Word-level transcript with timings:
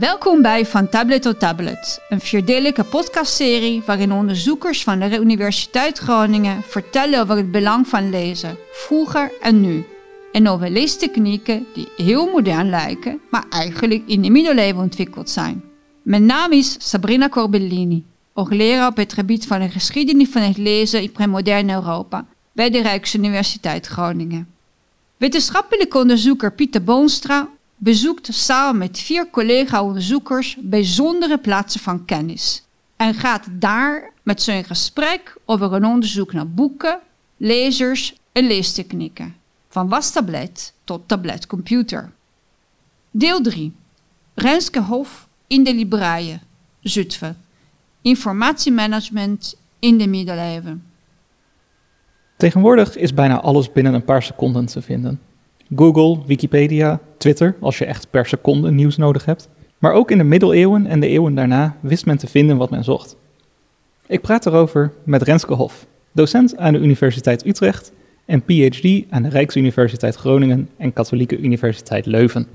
Welkom 0.00 0.42
bij 0.42 0.66
Van 0.66 0.88
Tablet 0.88 1.22
tot 1.22 1.40
Tablet, 1.40 2.00
een 2.08 2.20
vierdelige 2.20 2.84
podcastserie 2.84 3.82
waarin 3.86 4.12
onderzoekers 4.12 4.82
van 4.82 4.98
de 4.98 5.18
Universiteit 5.18 5.98
Groningen 5.98 6.62
vertellen 6.62 7.20
over 7.20 7.36
het 7.36 7.50
belang 7.50 7.88
van 7.88 8.10
lezen, 8.10 8.56
vroeger 8.72 9.32
en 9.40 9.60
nu. 9.60 9.84
En 10.32 10.48
over 10.48 10.70
leestechnieken 10.70 11.66
die 11.74 11.88
heel 11.96 12.26
modern 12.26 12.70
lijken, 12.70 13.20
maar 13.30 13.44
eigenlijk 13.50 14.02
in 14.06 14.22
de 14.22 14.30
middeleeuwen 14.30 14.82
ontwikkeld 14.82 15.30
zijn. 15.30 15.62
Mijn 16.02 16.26
naam 16.26 16.52
is 16.52 16.76
Sabrina 16.78 17.28
Corbellini, 17.28 18.04
hoogleraar 18.32 18.88
op 18.88 18.96
het 18.96 19.12
gebied 19.12 19.46
van 19.46 19.60
de 19.60 19.68
geschiedenis 19.68 20.28
van 20.28 20.42
het 20.42 20.56
lezen 20.56 21.02
in 21.02 21.12
premoderne 21.12 21.72
Europa 21.72 22.26
bij 22.52 22.70
de 22.70 22.82
Rijksuniversiteit 22.82 23.86
Groningen. 23.86 24.48
Wetenschappelijk 25.16 25.94
onderzoeker 25.94 26.52
Pieter 26.52 26.84
Boonstra 26.84 27.48
bezoekt 27.82 28.34
samen 28.34 28.78
met 28.78 28.98
vier 28.98 29.30
collega-onderzoekers 29.30 30.56
bijzondere 30.60 31.38
plaatsen 31.38 31.80
van 31.80 32.04
kennis 32.04 32.64
en 32.96 33.14
gaat 33.14 33.46
daar 33.50 34.12
met 34.22 34.42
ze 34.42 34.52
in 34.52 34.64
gesprek 34.64 35.36
over 35.44 35.72
een 35.72 35.84
onderzoek 35.84 36.32
naar 36.32 36.48
boeken, 36.48 36.98
lezers 37.36 38.14
en 38.32 38.46
leestechnieken, 38.46 39.34
van 39.68 39.88
wastablet 39.88 40.72
tot 40.84 41.08
tabletcomputer. 41.08 42.12
Deel 43.10 43.40
3. 43.40 43.72
Renske 44.34 44.80
Hof 44.80 45.28
in 45.46 45.64
de 45.64 45.74
Libraïe, 45.74 46.40
Zutphen. 46.80 47.36
Informatiemanagement 48.02 49.56
in 49.78 49.98
de 49.98 50.06
middeleeuwen. 50.06 50.84
Tegenwoordig 52.36 52.96
is 52.96 53.14
bijna 53.14 53.40
alles 53.40 53.72
binnen 53.72 53.94
een 53.94 54.04
paar 54.04 54.22
seconden 54.22 54.66
te 54.66 54.82
vinden. 54.82 55.20
Google, 55.76 56.26
Wikipedia, 56.26 57.00
Twitter, 57.20 57.54
als 57.60 57.78
je 57.78 57.84
echt 57.84 58.10
per 58.10 58.26
seconde 58.26 58.70
nieuws 58.70 58.96
nodig 58.96 59.24
hebt. 59.24 59.48
Maar 59.78 59.92
ook 59.92 60.10
in 60.10 60.18
de 60.18 60.24
middeleeuwen 60.24 60.86
en 60.86 61.00
de 61.00 61.06
eeuwen 61.06 61.34
daarna 61.34 61.76
wist 61.80 62.06
men 62.06 62.18
te 62.18 62.26
vinden 62.26 62.56
wat 62.56 62.70
men 62.70 62.84
zocht. 62.84 63.16
Ik 64.06 64.20
praat 64.20 64.46
erover 64.46 64.92
met 65.04 65.22
Renske 65.22 65.54
Hof, 65.54 65.86
docent 66.12 66.56
aan 66.56 66.72
de 66.72 66.78
Universiteit 66.78 67.46
Utrecht 67.46 67.92
en 68.26 68.42
PhD 68.42 69.04
aan 69.10 69.22
de 69.22 69.28
Rijksuniversiteit 69.28 70.14
Groningen 70.14 70.68
en 70.76 70.92
Katholieke 70.92 71.38
Universiteit 71.38 72.06
Leuven. 72.06 72.46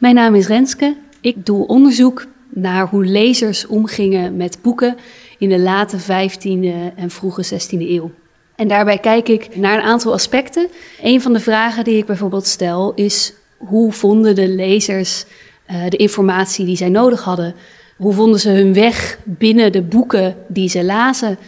Mijn 0.00 0.14
naam 0.14 0.34
is 0.34 0.46
Renske. 0.46 0.96
Ik 1.20 1.46
doe 1.46 1.66
onderzoek 1.66 2.26
naar 2.48 2.88
hoe 2.88 3.04
lezers 3.04 3.66
omgingen 3.66 4.36
met 4.36 4.58
boeken 4.62 4.96
in 5.38 5.48
de 5.48 5.58
late 5.58 5.98
15e 6.00 6.96
en 6.96 7.10
vroege 7.10 7.44
16e 7.44 7.78
eeuw. 7.78 8.10
En 8.56 8.68
daarbij 8.68 8.98
kijk 8.98 9.28
ik 9.28 9.56
naar 9.56 9.78
een 9.78 9.84
aantal 9.84 10.12
aspecten. 10.12 10.68
Een 11.02 11.20
van 11.20 11.32
de 11.32 11.40
vragen 11.40 11.84
die 11.84 11.96
ik 11.96 12.06
bijvoorbeeld 12.06 12.46
stel 12.46 12.94
is: 12.94 13.34
hoe 13.66 13.92
vonden 13.92 14.34
de 14.34 14.48
lezers 14.48 15.24
uh, 15.70 15.88
de 15.88 15.96
informatie 15.96 16.64
die 16.64 16.76
zij 16.76 16.88
nodig 16.88 17.22
hadden? 17.22 17.54
Hoe 17.96 18.12
vonden 18.12 18.40
ze 18.40 18.50
hun 18.50 18.74
weg 18.74 19.18
binnen 19.24 19.72
de 19.72 19.82
boeken 19.82 20.36
die 20.48 20.68
ze 20.68 20.84
lazen? 20.84 21.38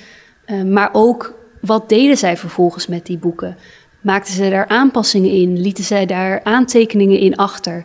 Uh, 0.46 0.62
maar 0.62 0.90
ook 0.92 1.34
wat 1.60 1.88
deden 1.88 2.16
zij 2.16 2.36
vervolgens 2.36 2.86
met 2.86 3.06
die 3.06 3.18
boeken? 3.18 3.56
Maakten 4.00 4.34
ze 4.34 4.50
daar 4.50 4.66
aanpassingen 4.66 5.30
in? 5.30 5.60
Lieten 5.60 5.84
zij 5.84 6.06
daar 6.06 6.40
aantekeningen 6.42 7.18
in 7.18 7.36
achter? 7.36 7.84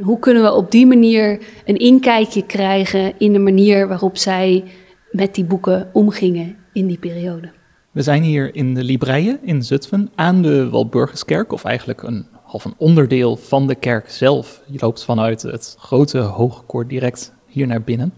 Hoe 0.00 0.18
kunnen 0.18 0.42
we 0.42 0.52
op 0.52 0.70
die 0.70 0.86
manier 0.86 1.38
een 1.64 1.76
inkijkje 1.76 2.46
krijgen 2.46 3.12
in 3.18 3.32
de 3.32 3.38
manier 3.38 3.88
waarop 3.88 4.16
zij 4.16 4.64
met 5.10 5.34
die 5.34 5.44
boeken 5.44 5.90
omgingen 5.92 6.56
in 6.72 6.86
die 6.86 6.98
periode? 6.98 7.50
We 7.90 8.02
zijn 8.02 8.22
hier 8.22 8.54
in 8.54 8.74
de 8.74 8.84
Libreie 8.84 9.38
in 9.42 9.62
Zutphen 9.62 10.10
aan 10.14 10.42
de 10.42 10.68
Walburgiskerk, 10.68 11.52
of 11.52 11.64
eigenlijk 11.64 12.02
een 12.02 12.26
half 12.50 12.64
een 12.64 12.74
onderdeel 12.76 13.36
van 13.36 13.66
de 13.66 13.74
kerk 13.74 14.10
zelf. 14.10 14.62
Je 14.66 14.78
loopt 14.80 15.04
vanuit 15.04 15.42
het 15.42 15.76
grote 15.78 16.18
hoogkoor 16.18 16.86
direct 16.86 17.32
hier 17.46 17.66
naar 17.66 17.82
binnen. 17.82 18.12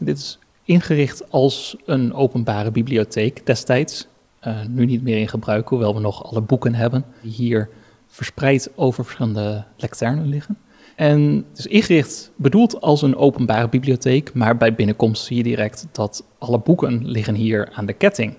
Dit 0.00 0.18
is 0.18 0.38
ingericht 0.64 1.30
als 1.30 1.76
een 1.84 2.14
openbare 2.14 2.70
bibliotheek 2.70 3.46
destijds. 3.46 4.06
Uh, 4.46 4.56
nu 4.68 4.84
niet 4.84 5.02
meer 5.02 5.18
in 5.18 5.28
gebruik, 5.28 5.68
hoewel 5.68 5.94
we 5.94 6.00
nog 6.00 6.24
alle 6.24 6.40
boeken 6.40 6.74
hebben 6.74 7.04
die 7.22 7.32
hier 7.32 7.68
verspreid 8.06 8.70
over 8.74 9.04
verschillende 9.04 9.64
lecternen 9.76 10.26
liggen. 10.26 10.58
En 10.96 11.44
het 11.48 11.58
is 11.58 11.66
ingericht, 11.66 12.32
bedoeld 12.36 12.80
als 12.80 13.02
een 13.02 13.16
openbare 13.16 13.68
bibliotheek, 13.68 14.34
maar 14.34 14.56
bij 14.56 14.74
binnenkomst 14.74 15.24
zie 15.24 15.36
je 15.36 15.42
direct 15.42 15.86
dat 15.92 16.24
alle 16.38 16.58
boeken 16.58 17.08
liggen 17.08 17.34
hier 17.34 17.70
aan 17.72 17.86
de 17.86 17.92
ketting 17.92 18.36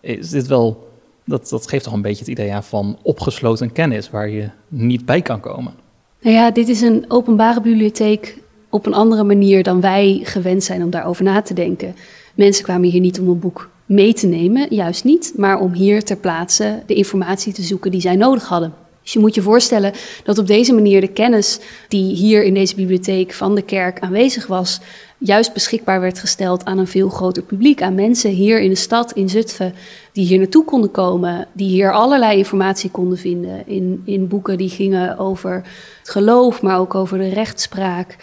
is 0.00 0.30
dit 0.30 0.46
wel, 0.46 0.87
dat, 1.28 1.48
dat 1.48 1.68
geeft 1.68 1.84
toch 1.84 1.92
een 1.92 2.02
beetje 2.02 2.18
het 2.24 2.28
idee 2.28 2.52
van 2.60 2.98
opgesloten 3.02 3.72
kennis 3.72 4.10
waar 4.10 4.28
je 4.28 4.48
niet 4.68 5.04
bij 5.04 5.22
kan 5.22 5.40
komen. 5.40 5.74
Nou 6.20 6.36
ja, 6.36 6.50
dit 6.50 6.68
is 6.68 6.80
een 6.80 7.04
openbare 7.08 7.60
bibliotheek 7.60 8.38
op 8.70 8.86
een 8.86 8.94
andere 8.94 9.24
manier 9.24 9.62
dan 9.62 9.80
wij 9.80 10.20
gewend 10.22 10.64
zijn 10.64 10.82
om 10.82 10.90
daarover 10.90 11.24
na 11.24 11.42
te 11.42 11.54
denken. 11.54 11.94
Mensen 12.34 12.64
kwamen 12.64 12.88
hier 12.88 13.00
niet 13.00 13.20
om 13.20 13.28
een 13.28 13.38
boek 13.38 13.70
mee 13.86 14.14
te 14.14 14.26
nemen, 14.26 14.74
juist 14.74 15.04
niet, 15.04 15.32
maar 15.36 15.60
om 15.60 15.72
hier 15.72 16.04
ter 16.04 16.16
plaatse 16.16 16.82
de 16.86 16.94
informatie 16.94 17.52
te 17.52 17.62
zoeken 17.62 17.90
die 17.90 18.00
zij 18.00 18.16
nodig 18.16 18.48
hadden. 18.48 18.74
Dus 19.02 19.12
je 19.12 19.18
moet 19.18 19.34
je 19.34 19.42
voorstellen 19.42 19.92
dat 20.24 20.38
op 20.38 20.46
deze 20.46 20.74
manier 20.74 21.00
de 21.00 21.12
kennis 21.12 21.58
die 21.88 22.14
hier 22.14 22.44
in 22.44 22.54
deze 22.54 22.74
bibliotheek 22.74 23.32
van 23.32 23.54
de 23.54 23.62
kerk 23.62 24.00
aanwezig 24.00 24.46
was, 24.46 24.80
juist 25.18 25.52
beschikbaar 25.52 26.00
werd 26.00 26.18
gesteld 26.18 26.64
aan 26.64 26.78
een 26.78 26.86
veel 26.86 27.08
groter 27.08 27.42
publiek. 27.42 27.82
Aan 27.82 27.94
mensen 27.94 28.30
hier 28.30 28.60
in 28.60 28.70
de 28.70 28.76
stad, 28.76 29.12
in 29.12 29.28
Zutphen, 29.28 29.74
die 30.12 30.26
hier 30.26 30.38
naartoe 30.38 30.64
konden 30.64 30.90
komen. 30.90 31.46
Die 31.52 31.68
hier 31.68 31.92
allerlei 31.92 32.38
informatie 32.38 32.90
konden 32.90 33.18
vinden. 33.18 33.66
In, 33.66 34.02
in 34.04 34.28
boeken 34.28 34.58
die 34.58 34.68
gingen 34.68 35.18
over 35.18 35.52
het 35.98 36.10
geloof, 36.10 36.62
maar 36.62 36.78
ook 36.78 36.94
over 36.94 37.18
de 37.18 37.28
rechtspraak. 37.28 38.16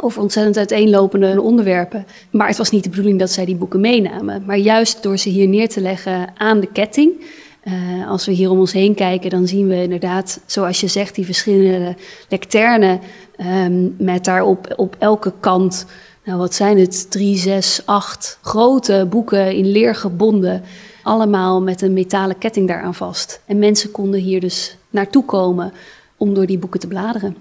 Over 0.00 0.22
ontzettend 0.22 0.56
uiteenlopende 0.56 1.40
onderwerpen. 1.40 2.06
Maar 2.30 2.48
het 2.48 2.56
was 2.56 2.70
niet 2.70 2.84
de 2.84 2.90
bedoeling 2.90 3.18
dat 3.18 3.30
zij 3.30 3.44
die 3.44 3.56
boeken 3.56 3.80
meenamen. 3.80 4.42
Maar 4.46 4.58
juist 4.58 5.02
door 5.02 5.16
ze 5.18 5.28
hier 5.28 5.48
neer 5.48 5.68
te 5.68 5.80
leggen 5.80 6.32
aan 6.36 6.60
de 6.60 6.68
ketting. 6.72 7.24
Uh, 7.64 8.10
als 8.10 8.26
we 8.26 8.32
hier 8.32 8.50
om 8.50 8.58
ons 8.58 8.72
heen 8.72 8.94
kijken, 8.94 9.30
dan 9.30 9.46
zien 9.46 9.68
we 9.68 9.82
inderdaad, 9.82 10.40
zoals 10.46 10.80
je 10.80 10.86
zegt, 10.86 11.14
die 11.14 11.24
verschillende 11.24 11.96
lecternen. 12.28 13.00
Um, 13.64 13.94
met 13.98 14.24
daarop 14.24 14.72
op 14.76 14.96
elke 14.98 15.32
kant 15.40 15.86
nou 16.24 16.38
wat 16.38 16.54
zijn 16.54 16.78
het, 16.78 17.10
drie, 17.10 17.36
zes, 17.36 17.82
acht 17.84 18.38
grote 18.42 19.06
boeken 19.10 19.56
in 19.56 19.66
leer 19.66 19.94
gebonden. 19.94 20.62
Allemaal 21.02 21.62
met 21.62 21.82
een 21.82 21.92
metalen 21.92 22.38
ketting 22.38 22.68
daaraan 22.68 22.94
vast. 22.94 23.42
En 23.46 23.58
mensen 23.58 23.90
konden 23.90 24.20
hier 24.20 24.40
dus 24.40 24.76
naartoe 24.90 25.24
komen 25.24 25.72
om 26.16 26.34
door 26.34 26.46
die 26.46 26.58
boeken 26.58 26.80
te 26.80 26.86
bladeren. 26.86 27.36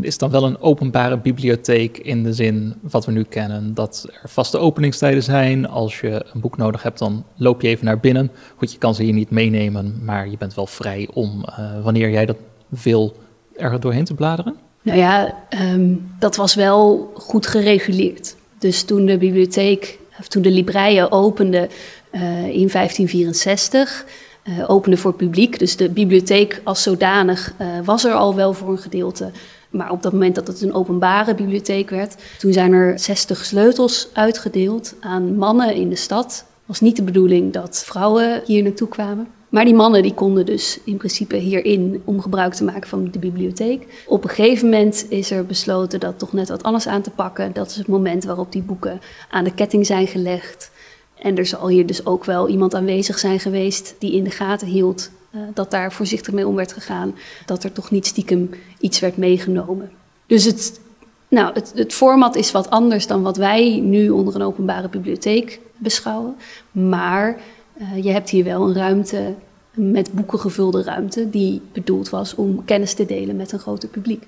Is 0.00 0.10
het 0.10 0.20
dan 0.20 0.30
wel 0.30 0.44
een 0.44 0.60
openbare 0.60 1.18
bibliotheek 1.18 1.98
in 1.98 2.22
de 2.22 2.32
zin 2.32 2.74
wat 2.80 3.04
we 3.04 3.12
nu 3.12 3.22
kennen, 3.22 3.74
dat 3.74 4.08
er 4.22 4.28
vaste 4.28 4.58
openingstijden 4.58 5.22
zijn. 5.22 5.68
Als 5.68 6.00
je 6.00 6.26
een 6.32 6.40
boek 6.40 6.56
nodig 6.56 6.82
hebt, 6.82 6.98
dan 6.98 7.24
loop 7.36 7.60
je 7.60 7.68
even 7.68 7.84
naar 7.84 8.00
binnen. 8.00 8.30
Goed, 8.56 8.72
je 8.72 8.78
kan 8.78 8.94
ze 8.94 9.02
hier 9.02 9.12
niet 9.12 9.30
meenemen, 9.30 10.00
maar 10.04 10.28
je 10.28 10.36
bent 10.36 10.54
wel 10.54 10.66
vrij 10.66 11.08
om, 11.12 11.44
uh, 11.48 11.82
wanneer 11.82 12.10
jij 12.10 12.26
dat 12.26 12.36
wil, 12.68 13.16
er 13.54 13.80
doorheen 13.80 14.04
te 14.04 14.14
bladeren? 14.14 14.56
Nou 14.86 14.98
ja, 14.98 15.34
um, 15.72 16.10
dat 16.18 16.36
was 16.36 16.54
wel 16.54 17.10
goed 17.14 17.46
gereguleerd. 17.46 18.34
Dus 18.58 18.82
toen 18.82 19.06
de 19.06 19.18
bibliotheek, 19.18 19.98
of 20.18 20.28
toen 20.28 20.42
de 20.42 20.50
Libreien 20.50 21.12
opende 21.12 21.68
uh, 22.12 22.22
in 22.42 22.68
1564, 22.68 24.04
uh, 24.44 24.58
eh, 24.58 24.70
opende 24.70 24.96
voor 24.96 25.10
het 25.10 25.20
publiek. 25.20 25.58
Dus 25.58 25.76
de 25.76 25.88
bibliotheek 25.88 26.60
als 26.64 26.82
zodanig 26.82 27.54
uh, 27.60 27.66
was 27.84 28.04
er 28.04 28.12
al 28.12 28.34
wel 28.34 28.52
voor 28.52 28.68
een 28.68 28.78
gedeelte. 28.78 29.30
Maar 29.70 29.90
op 29.90 30.02
dat 30.02 30.12
moment 30.12 30.34
dat 30.34 30.46
het 30.46 30.62
een 30.62 30.74
openbare 30.74 31.34
bibliotheek 31.34 31.90
werd, 31.90 32.14
toen 32.38 32.52
zijn 32.52 32.72
er 32.72 32.98
60 32.98 33.44
sleutels 33.44 34.08
uitgedeeld 34.12 34.94
aan 35.00 35.36
mannen 35.36 35.74
in 35.74 35.88
de 35.88 35.96
stad. 35.96 36.26
Het 36.26 36.66
was 36.66 36.80
niet 36.80 36.96
de 36.96 37.02
bedoeling 37.02 37.52
dat 37.52 37.82
vrouwen 37.86 38.42
hier 38.44 38.62
naartoe 38.62 38.88
kwamen. 38.88 39.28
Maar 39.48 39.64
die 39.64 39.74
mannen 39.74 40.02
die 40.02 40.14
konden 40.14 40.46
dus 40.46 40.78
in 40.84 40.96
principe 40.96 41.36
hierin 41.36 42.02
om 42.04 42.20
gebruik 42.20 42.54
te 42.54 42.64
maken 42.64 42.88
van 42.88 43.10
de 43.10 43.18
bibliotheek. 43.18 44.04
Op 44.06 44.24
een 44.24 44.30
gegeven 44.30 44.68
moment 44.68 45.06
is 45.08 45.30
er 45.30 45.46
besloten 45.46 46.00
dat 46.00 46.18
toch 46.18 46.32
net 46.32 46.48
wat 46.48 46.62
anders 46.62 46.86
aan 46.86 47.02
te 47.02 47.10
pakken. 47.10 47.52
Dat 47.52 47.70
is 47.70 47.76
het 47.76 47.86
moment 47.86 48.24
waarop 48.24 48.52
die 48.52 48.62
boeken 48.62 49.00
aan 49.30 49.44
de 49.44 49.54
ketting 49.54 49.86
zijn 49.86 50.06
gelegd. 50.06 50.70
En 51.18 51.36
er 51.36 51.46
zal 51.46 51.68
hier 51.68 51.86
dus 51.86 52.06
ook 52.06 52.24
wel 52.24 52.48
iemand 52.48 52.74
aanwezig 52.74 53.18
zijn 53.18 53.40
geweest 53.40 53.94
die 53.98 54.12
in 54.12 54.24
de 54.24 54.30
gaten 54.30 54.66
hield 54.66 55.10
uh, 55.30 55.40
dat 55.54 55.70
daar 55.70 55.92
voorzichtig 55.92 56.34
mee 56.34 56.46
om 56.46 56.54
werd 56.54 56.72
gegaan. 56.72 57.14
Dat 57.46 57.64
er 57.64 57.72
toch 57.72 57.90
niet 57.90 58.06
stiekem 58.06 58.50
iets 58.78 59.00
werd 59.00 59.16
meegenomen. 59.16 59.90
Dus 60.26 60.44
het, 60.44 60.80
nou, 61.28 61.52
het, 61.54 61.72
het 61.74 61.92
format 61.92 62.34
is 62.34 62.52
wat 62.52 62.70
anders 62.70 63.06
dan 63.06 63.22
wat 63.22 63.36
wij 63.36 63.80
nu 63.80 64.10
onder 64.10 64.34
een 64.34 64.42
openbare 64.42 64.88
bibliotheek 64.88 65.60
beschouwen. 65.76 66.36
Maar 66.70 67.40
uh, 67.80 68.04
je 68.04 68.10
hebt 68.10 68.30
hier 68.30 68.44
wel 68.44 68.68
een 68.68 68.74
ruimte 68.74 69.34
met 69.74 70.12
boeken 70.12 70.38
gevulde 70.38 70.82
ruimte 70.82 71.30
die 71.30 71.62
bedoeld 71.72 72.10
was 72.10 72.34
om 72.34 72.64
kennis 72.64 72.94
te 72.94 73.06
delen 73.06 73.36
met 73.36 73.52
een 73.52 73.58
groter 73.58 73.88
publiek. 73.88 74.26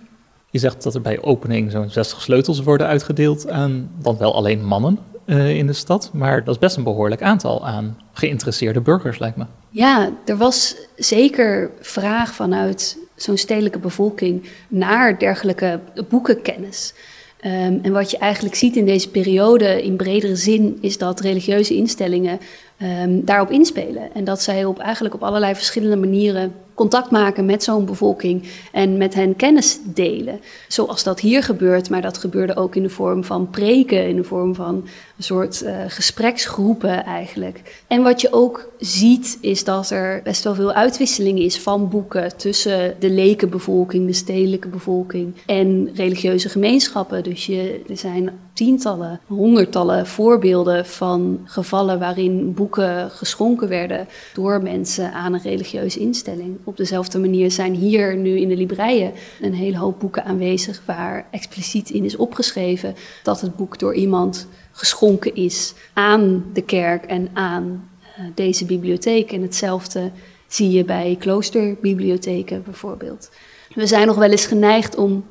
Je 0.51 0.59
zegt 0.59 0.83
dat 0.83 0.95
er 0.95 1.01
bij 1.01 1.23
opening 1.23 1.71
zo'n 1.71 1.91
60 1.91 2.21
sleutels 2.21 2.63
worden 2.63 2.87
uitgedeeld 2.87 3.49
aan 3.49 3.91
dan 4.03 4.17
wel 4.17 4.35
alleen 4.35 4.65
mannen 4.65 4.99
uh, 5.25 5.57
in 5.57 5.67
de 5.67 5.73
stad, 5.73 6.11
maar 6.13 6.45
dat 6.45 6.55
is 6.55 6.61
best 6.61 6.77
een 6.77 6.83
behoorlijk 6.83 7.23
aantal 7.23 7.67
aan 7.67 7.99
geïnteresseerde 8.13 8.81
burgers, 8.81 9.19
lijkt 9.19 9.37
me. 9.37 9.45
Ja, 9.71 10.11
er 10.25 10.37
was 10.37 10.77
zeker 10.97 11.71
vraag 11.81 12.35
vanuit 12.35 12.99
zo'n 13.15 13.37
stedelijke 13.37 13.79
bevolking 13.79 14.49
naar 14.69 15.19
dergelijke 15.19 15.81
boekenkennis. 16.09 16.95
Ehm, 17.41 17.79
en 17.83 17.93
wat 17.93 18.11
je 18.11 18.19
eigenlijk 18.19 18.55
ziet 18.55 18.77
in 18.77 18.87
deze 18.87 19.11
periode 19.11 19.83
in 19.83 19.97
bredere 19.97 20.37
zin 20.37 20.79
is 20.81 20.99
dat 20.99 21.21
religieuze 21.21 21.75
instellingen 21.75 22.39
um, 22.83 23.25
daarop 23.25 23.51
inspelen. 23.51 24.15
En 24.15 24.25
dat 24.25 24.43
zij 24.43 24.65
op, 24.65 24.79
eigenlijk 24.79 25.15
op 25.15 25.23
allerlei 25.23 25.55
verschillende 25.55 25.97
manieren 25.97 26.53
contact 26.79 27.11
maken 27.11 27.45
met 27.45 27.63
zo'n 27.63 27.85
bevolking 27.85 28.49
en 28.73 28.97
met 28.97 29.15
hen 29.15 29.37
kennis 29.37 29.79
delen. 29.85 30.41
Zoals 30.69 31.03
dat 31.03 31.21
hier 31.21 31.43
gebeurt, 31.43 31.91
maar 31.91 32.03
dat 32.03 32.19
gebeurde 32.19 32.57
ook 32.57 32.77
in 32.77 32.83
de 32.83 32.89
vorm 32.89 33.25
van 33.25 33.51
preken, 33.51 34.09
in 34.09 34.17
de 34.17 34.25
vorm 34.25 34.55
van 34.55 34.75
een 35.17 35.23
soort 35.23 35.63
uh, 35.63 35.77
gespreksgroepen 35.89 37.05
eigenlijk. 37.05 37.83
En 37.87 38.03
wat 38.03 38.21
je 38.21 38.33
ook 38.33 38.73
ziet 38.79 39.39
is 39.41 39.65
dat 39.65 39.91
er 39.91 40.21
best 40.25 40.45
wel 40.45 40.55
veel 40.55 40.73
uitwisseling 40.73 41.39
is 41.39 41.61
van 41.61 41.89
boeken 41.89 42.37
tussen 42.37 42.97
de 42.99 43.11
lekenbevolking, 43.11 44.07
de 44.07 44.13
stedelijke 44.13 44.69
bevolking 44.69 45.35
en 45.47 45.91
religieuze 45.95 46.49
gemeenschappen. 46.49 47.23
Dus 47.23 47.47
je, 47.47 47.83
er 47.89 47.97
zijn 47.97 48.31
tientallen, 48.59 49.21
honderdtallen 49.27 50.07
voorbeelden 50.07 50.87
van 50.87 51.41
gevallen 51.45 51.99
waarin 51.99 52.55
boeken 52.55 53.11
geschonken 53.11 53.69
werden 53.69 54.09
door 54.35 54.63
mensen 54.63 55.13
aan 55.13 55.35
een 55.35 55.43
religieuze 55.43 55.99
instelling. 55.99 56.59
Op 56.65 56.77
dezelfde 56.77 57.19
manier 57.19 57.51
zijn 57.51 57.75
hier 57.75 58.17
nu 58.17 58.39
in 58.41 58.49
de 58.49 58.57
libreien 58.57 59.13
een 59.41 59.55
hele 59.55 59.79
hoop 59.79 60.01
boeken 60.01 60.25
aanwezig 60.25 60.83
waar 60.85 61.27
expliciet 61.31 61.91
in 61.91 62.05
is 62.05 62.17
opgeschreven 62.17 62.95
dat 63.23 63.41
het 63.41 63.57
boek 63.57 63.79
door 63.79 63.95
iemand 63.95 64.47
geschonken 64.73 65.35
is 65.35 65.75
aan 65.93 66.45
de 66.53 66.63
kerk 66.63 67.05
en 67.05 67.29
aan 67.33 67.89
uh, 68.19 68.25
deze 68.35 68.65
bibliotheek. 68.65 69.33
En 69.33 69.43
hetzelfde 69.43 70.11
zie 70.47 70.71
je 70.71 70.85
bij 70.85 71.17
kloosterbibliotheken 71.19 72.63
bijvoorbeeld. 72.65 73.31
We 73.75 73.87
zijn 73.87 74.07
nog 74.07 74.17
wel 74.17 74.31
eens 74.31 74.47
geneigd 74.47 74.97
om 74.97 75.25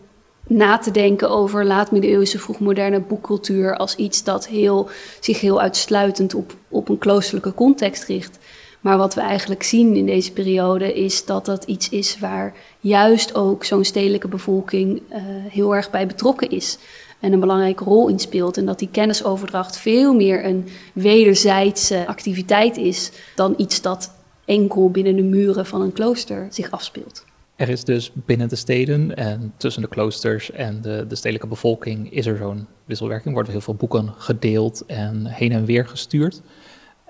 na 0.48 0.78
te 0.78 0.92
denken 0.92 1.30
over 1.30 1.66
laat-middeleeuwse, 1.66 2.40
vroegmoderne 2.40 3.00
boekcultuur 3.00 3.78
als 3.78 3.96
iets 3.96 4.24
dat 4.24 4.48
heel, 4.48 4.90
zich 5.20 5.42
heel 5.42 5.62
uitsluitend 5.62 6.34
op, 6.34 6.56
op 6.68 6.90
een 6.90 6.98
kloosterlijke 6.98 7.54
context 7.54 8.04
richt. 8.04 8.38
Maar 8.82 8.98
wat 8.98 9.14
we 9.14 9.22
eigenlijk 9.22 9.64
zien 9.64 9.96
in 9.96 10.06
deze 10.06 10.32
periode 10.32 10.94
is 10.94 11.26
dat 11.26 11.46
dat 11.46 11.64
iets 11.64 11.90
is 11.90 12.20
waar 12.20 12.54
juist 12.80 13.36
ook 13.36 13.64
zo'n 13.64 13.84
stedelijke 13.84 14.28
bevolking 14.28 15.02
uh, 15.10 15.18
heel 15.50 15.76
erg 15.76 15.90
bij 15.90 16.08
betrokken 16.08 16.50
is 16.50 16.78
en 17.20 17.34
een 17.34 17.40
belangrijke 17.40 17.84
rol 17.84 18.08
in 18.08 18.20
speelt. 18.20 18.58
En 18.58 18.66
dat 18.66 18.80
die 18.80 18.90
kennisoverdracht 18.92 19.78
veel 19.78 20.14
meer 20.14 20.46
een 20.46 20.68
wederzijdse 20.94 22.08
activiteit 22.08 22.78
is 22.78 23.12
dan 23.36 23.54
iets 23.58 23.82
dat 23.82 24.12
enkel 24.46 24.90
binnen 24.92 25.16
de 25.16 25.24
muren 25.24 25.66
van 25.66 25.82
een 25.82 25.94
klooster 25.94 26.48
zich 26.50 26.72
afspeelt. 26.72 27.26
Er 27.58 27.70
is 27.70 27.84
dus 27.84 28.12
binnen 28.14 28.50
de 28.50 28.56
steden 28.56 29.16
en 29.16 29.54
tussen 29.58 29.82
de 29.82 29.88
kloosters 29.88 30.52
en 30.52 30.82
de, 30.82 31.06
de 31.08 31.16
stedelijke 31.16 31.48
bevolking 31.48 32.12
is 32.12 32.26
er 32.26 32.38
zo'n 32.38 32.68
wisselwerking. 32.86 33.34
Worden 33.34 33.52
heel 33.52 33.62
veel 33.62 33.76
boeken 33.76 34.14
gedeeld 34.18 34.86
en 34.86 35.26
heen 35.26 35.52
en 35.52 35.66
weer 35.66 35.88
gestuurd. 35.88 36.42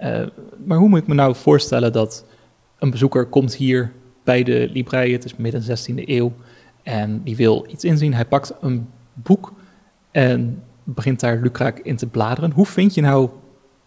Uh, 0.03 0.27
maar 0.65 0.77
hoe 0.77 0.89
moet 0.89 0.99
ik 0.99 1.07
me 1.07 1.13
nou 1.13 1.35
voorstellen 1.35 1.91
dat 1.91 2.25
een 2.79 2.89
bezoeker 2.89 3.25
komt 3.25 3.55
hier 3.55 3.91
bij 4.23 4.43
de 4.43 4.69
Librei, 4.71 5.11
het 5.11 5.25
is 5.25 5.35
midden 5.35 5.61
16e 5.61 6.05
eeuw, 6.05 6.33
en 6.83 7.23
die 7.23 7.35
wil 7.35 7.65
iets 7.69 7.83
inzien. 7.83 8.13
Hij 8.13 8.25
pakt 8.25 8.53
een 8.61 8.89
boek 9.13 9.53
en 10.11 10.63
begint 10.83 11.19
daar 11.19 11.37
lukraak 11.37 11.79
in 11.79 11.95
te 11.95 12.07
bladeren. 12.07 12.51
Hoe 12.51 12.65
vind 12.65 12.93
je 12.93 13.01
nou 13.01 13.29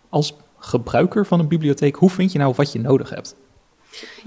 als 0.08 0.36
gebruiker 0.58 1.26
van 1.26 1.40
een 1.40 1.48
bibliotheek, 1.48 1.94
hoe 1.96 2.10
vind 2.10 2.32
je 2.32 2.38
nou 2.38 2.54
wat 2.56 2.72
je 2.72 2.80
nodig 2.80 3.10
hebt? 3.10 3.36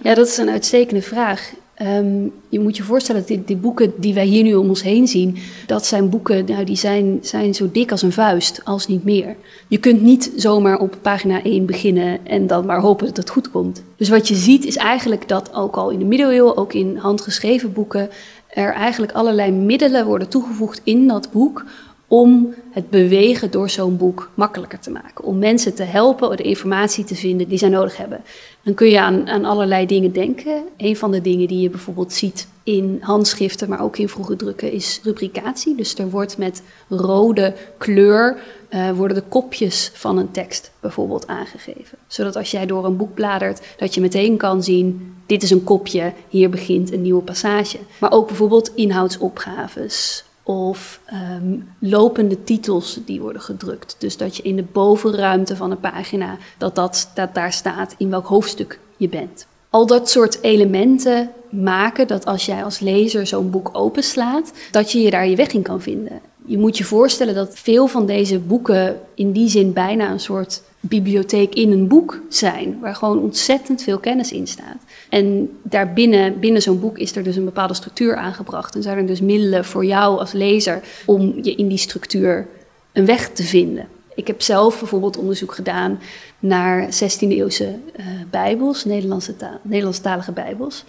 Ja, 0.04 0.14
dat 0.14 0.28
is 0.28 0.38
een 0.38 0.50
uitstekende 0.50 1.02
vraag. 1.02 1.54
Um, 1.82 2.32
je 2.50 2.60
moet 2.60 2.78
je 2.78 2.84
voorstellen 2.84 3.22
dat 3.22 3.30
die, 3.30 3.44
die, 3.46 3.56
boeken 3.56 3.94
die 3.98 4.14
wij 4.14 4.26
hier 4.26 4.44
nu 4.44 4.56
om 4.56 4.70
ons 4.70 4.84
heen 4.84 5.08
zien, 5.08 5.38
dat 5.66 5.86
zijn 5.86 6.10
boeken 6.10 6.46
nou, 6.46 6.64
die 6.64 6.76
zijn, 6.76 7.20
zijn 7.22 7.56
zo 7.56 7.70
dik 7.72 7.92
als 7.92 8.02
een 8.02 8.12
vuist, 8.12 8.62
als 8.64 8.88
niet 8.88 9.04
meer. 9.04 9.36
Je 9.68 9.78
kunt 9.78 10.02
niet 10.02 10.32
zomaar 10.36 10.80
op 10.80 10.98
pagina 11.02 11.44
1 11.44 11.66
beginnen 11.66 12.26
en 12.26 12.48
dan 12.48 12.66
maar 12.66 12.80
hopen 12.80 13.08
dat 13.08 13.18
het 13.18 13.30
goed 13.30 13.52
komt. 13.52 13.84
Dus 13.98 14.10
wat 14.10 14.28
je 14.28 14.36
ziet 14.36 14.66
is 14.66 14.78
eigenlijk 14.78 15.28
dat 15.28 15.54
ook 15.54 15.76
al 15.76 15.90
in 15.90 16.00
de 16.00 16.06
middeleeuwen, 16.06 16.58
ook 16.58 16.74
in 16.74 16.98
handgeschreven 16.98 17.74
boeken, 17.74 18.10
er 18.48 18.74
eigenlijk 18.74 19.12
allerlei 19.12 19.52
middelen 19.52 20.06
worden 20.06 20.30
toegevoegd 20.30 20.82
in 20.84 21.08
dat 21.08 21.32
boek 21.32 21.66
om 22.14 22.54
het 22.72 22.90
bewegen 22.90 23.52
door 23.52 23.70
zo'n 23.70 23.98
boek 23.98 24.30
makkelijker 24.34 24.80
te 24.80 24.92
maken. 24.92 25.24
Om 25.24 25.38
mensen 25.38 25.74
te 25.74 25.84
helpen 25.84 26.38
de 26.38 26.44
informatie 26.44 27.04
te 27.04 27.16
vinden 27.16 27.48
die 27.48 27.58
zij 27.58 27.70
nodig 27.70 27.98
hebben. 27.98 28.22
Dan 28.64 28.74
kun 28.74 28.88
je 28.88 29.00
aan, 29.00 29.28
aan 29.28 29.46
allerlei 29.46 29.86
dingen 29.86 30.12
denken. 30.12 30.64
Een 30.78 30.98
van 30.98 31.12
de 31.12 31.22
dingen 31.22 31.48
die 31.48 31.62
je 31.62 31.70
bijvoorbeeld 31.70 32.14
ziet 32.14 32.48
in 32.64 32.98
handschriften, 33.02 33.70
maar 33.70 33.82
ook 33.82 33.98
in 33.98 34.10
vroege 34.10 34.36
drukken, 34.36 34.72
is 34.72 35.00
rubricatie. 35.04 35.76
Dus 35.76 35.96
er 35.96 36.10
wordt 36.10 36.38
met 36.38 36.62
rode 36.90 37.54
kleur 37.78 38.38
uh, 38.70 38.92
worden 38.92 39.18
de 39.18 39.24
kopjes 39.30 39.92
van 39.94 40.18
een 40.18 40.32
tekst 40.32 40.72
bijvoorbeeld 40.80 41.28
aangegeven. 41.28 41.98
Zodat 42.08 42.36
als 42.36 42.52
jij 42.52 42.66
door 42.66 42.86
een 42.86 42.98
boek 42.98 43.14
bladert, 43.14 43.62
dat 43.78 43.94
je 43.94 44.02
meteen 44.02 44.38
kan 44.38 44.64
zien, 44.64 45.16
dit 45.26 45.44
is 45.44 45.52
een 45.52 45.64
kopje, 45.64 46.14
hier 46.30 46.50
begint 46.50 46.92
een 46.92 47.02
nieuwe 47.02 47.24
passage. 47.24 47.78
Maar 48.00 48.12
ook 48.12 48.28
bijvoorbeeld 48.28 48.72
inhoudsopgaves, 48.76 50.24
of 50.44 51.00
um, 51.14 51.70
lopende 51.80 52.44
titels 52.44 53.00
die 53.06 53.22
worden 53.22 53.42
gedrukt. 53.42 53.96
Dus 54.00 54.18
dat 54.18 54.38
je 54.38 54.44
in 54.44 54.56
de 54.56 54.64
bovenruimte 54.64 55.56
van 55.56 55.72
een 55.72 55.80
pagina, 55.80 56.38
dat, 56.58 56.76
dat, 56.76 57.12
dat 57.16 57.34
daar 57.34 57.54
staat 57.54 57.96
in 57.98 58.10
welk 58.10 58.26
hoofdstuk 58.26 58.80
je 58.98 59.10
bent. 59.10 59.48
Al 59.70 59.86
dat 59.86 60.10
soort 60.10 60.42
elementen 60.42 61.32
maken 61.50 62.08
dat 62.08 62.26
als 62.26 62.46
jij 62.46 62.64
als 62.64 62.80
lezer 62.80 63.28
zo'n 63.28 63.50
boek 63.50 63.70
openslaat, 63.72 64.54
dat 64.72 64.92
je 64.92 65.02
je 65.02 65.10
daar 65.10 65.28
je 65.28 65.36
weg 65.36 65.52
in 65.52 65.62
kan 65.62 65.82
vinden. 65.82 66.22
Je 66.46 66.58
moet 66.58 66.78
je 66.78 66.84
voorstellen 66.84 67.36
dat 67.36 67.60
veel 67.60 67.88
van 67.88 68.06
deze 68.06 68.40
boeken 68.40 69.00
in 69.14 69.32
die 69.32 69.50
zin 69.50 69.74
bijna 69.74 70.12
een 70.12 70.20
soort 70.20 70.62
bibliotheek 70.80 71.54
in 71.54 71.72
een 71.72 71.88
boek 71.88 72.22
zijn, 72.30 72.80
waar 72.82 72.96
gewoon 72.96 73.20
ontzettend 73.20 73.84
veel 73.84 73.98
kennis 73.98 74.32
in 74.32 74.48
staat. 74.48 74.78
En 75.10 75.50
daarbinnen, 75.62 76.40
binnen 76.40 76.62
zo'n 76.62 76.80
boek, 76.80 76.98
is 76.98 77.16
er 77.16 77.24
dus 77.24 77.36
een 77.36 77.46
bepaalde 77.46 77.74
structuur 77.74 78.16
aangebracht. 78.16 78.76
En 78.76 78.82
zijn 78.82 78.98
er 78.98 79.06
dus 79.06 79.22
middelen 79.22 79.66
voor 79.66 79.86
jou 79.86 80.20
als 80.20 80.32
lezer 80.32 80.82
om 81.06 81.34
je 81.42 81.56
in 81.56 81.68
die 81.68 81.78
structuur 81.78 82.48
een 82.92 83.06
weg 83.06 83.30
te 83.30 83.44
vinden. 83.44 83.88
Ik 84.16 84.28
heb 84.28 84.42
zelf 84.42 84.80
bijvoorbeeld 84.80 85.18
onderzoek 85.18 85.54
gedaan 85.54 86.00
naar 86.40 86.86
16e-eeuwse 86.86 87.64
uh, 87.64 88.06
bijbels, 88.30 88.86
Nederlandse 88.86 89.36
taal, 89.36 89.60
Nederlandstalige 89.62 90.32
bijbels. 90.32 90.84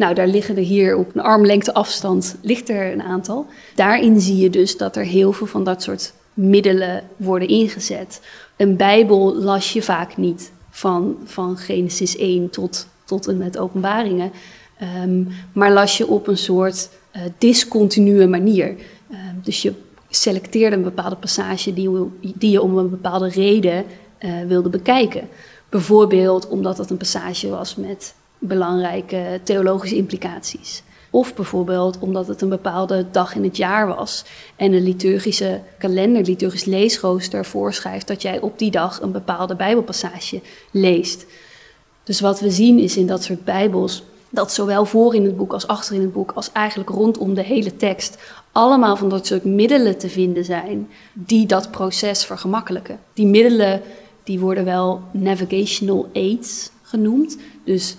Nou, 0.00 0.14
daar 0.14 0.26
liggen 0.26 0.56
er 0.56 0.62
hier 0.62 0.96
op 0.96 1.14
een 1.14 1.22
armlengte 1.22 1.74
afstand 1.74 2.36
ligt 2.42 2.68
er 2.68 2.92
een 2.92 3.02
aantal. 3.02 3.46
Daarin 3.74 4.20
zie 4.20 4.36
je 4.36 4.50
dus 4.50 4.76
dat 4.76 4.96
er 4.96 5.04
heel 5.04 5.32
veel 5.32 5.46
van 5.46 5.64
dat 5.64 5.82
soort 5.82 6.12
middelen 6.34 7.02
worden 7.16 7.48
ingezet. 7.48 8.20
Een 8.56 8.76
Bijbel 8.76 9.34
las 9.34 9.72
je 9.72 9.82
vaak 9.82 10.16
niet 10.16 10.52
van, 10.70 11.16
van 11.24 11.56
Genesis 11.56 12.16
1 12.16 12.50
tot, 12.50 12.86
tot 13.04 13.28
en 13.28 13.36
met 13.36 13.58
openbaringen, 13.58 14.32
um, 15.02 15.28
maar 15.52 15.72
las 15.72 15.96
je 15.96 16.06
op 16.06 16.26
een 16.26 16.38
soort 16.38 16.88
uh, 17.16 17.22
discontinue 17.38 18.26
manier. 18.26 18.68
Um, 18.68 19.40
dus 19.42 19.62
je 19.62 19.72
selecteerde 20.10 20.76
een 20.76 20.82
bepaalde 20.82 21.16
passage 21.16 21.74
die, 21.74 21.90
die 22.20 22.50
je 22.50 22.62
om 22.62 22.78
een 22.78 22.90
bepaalde 22.90 23.28
reden 23.28 23.84
uh, 24.20 24.32
wilde 24.46 24.68
bekijken. 24.68 25.28
Bijvoorbeeld 25.68 26.48
omdat 26.48 26.78
het 26.78 26.90
een 26.90 26.96
passage 26.96 27.48
was 27.48 27.76
met 27.76 28.14
belangrijke 28.40 29.40
theologische 29.42 29.96
implicaties. 29.96 30.82
Of 31.10 31.34
bijvoorbeeld 31.34 31.98
omdat 31.98 32.26
het 32.26 32.42
een 32.42 32.48
bepaalde 32.48 33.06
dag 33.10 33.34
in 33.34 33.44
het 33.44 33.56
jaar 33.56 33.86
was 33.86 34.24
en 34.56 34.72
een 34.72 34.82
liturgische 34.82 35.60
kalender, 35.78 36.22
liturgisch 36.22 36.64
leesrooster 36.64 37.44
voorschrijft 37.44 38.06
dat 38.06 38.22
jij 38.22 38.40
op 38.40 38.58
die 38.58 38.70
dag 38.70 39.00
een 39.00 39.12
bepaalde 39.12 39.56
Bijbelpassage 39.56 40.40
leest. 40.70 41.26
Dus 42.04 42.20
wat 42.20 42.40
we 42.40 42.50
zien 42.50 42.78
is 42.78 42.96
in 42.96 43.06
dat 43.06 43.22
soort 43.22 43.44
Bijbels 43.44 44.02
dat 44.30 44.52
zowel 44.52 44.84
voor 44.84 45.14
in 45.14 45.24
het 45.24 45.36
boek 45.36 45.52
als 45.52 45.66
achter 45.66 45.94
in 45.94 46.00
het 46.00 46.12
boek, 46.12 46.32
als 46.32 46.52
eigenlijk 46.52 46.90
rondom 46.90 47.34
de 47.34 47.42
hele 47.42 47.76
tekst, 47.76 48.18
allemaal 48.52 48.96
van 48.96 49.08
dat 49.08 49.26
soort 49.26 49.44
middelen 49.44 49.98
te 49.98 50.08
vinden 50.08 50.44
zijn 50.44 50.88
die 51.12 51.46
dat 51.46 51.70
proces 51.70 52.24
vergemakkelijken. 52.24 52.98
Die 53.12 53.26
middelen 53.26 53.82
die 54.24 54.40
worden 54.40 54.64
wel 54.64 55.00
navigational 55.10 56.08
aids 56.12 56.70
genoemd. 56.82 57.36
Dus 57.64 57.96